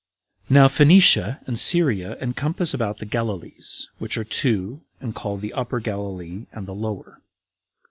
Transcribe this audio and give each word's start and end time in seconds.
1. 0.47 0.55
Now 0.55 0.67
Phoenicia 0.67 1.41
and 1.45 1.59
Syria 1.59 2.17
encompass 2.19 2.73
about 2.73 2.97
the 2.97 3.05
Galilees, 3.05 3.85
which 3.99 4.17
are 4.17 4.23
two, 4.23 4.81
and 4.99 5.13
called 5.13 5.41
the 5.41 5.53
Upper 5.53 5.79
Galilee 5.79 6.47
and 6.51 6.67
the 6.67 6.73
Lower. 6.73 7.21